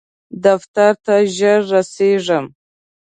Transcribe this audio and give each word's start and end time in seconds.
دفتر 0.43 0.93
ته 1.05 1.15
ژر 1.35 1.59
رسیږم 1.73 2.45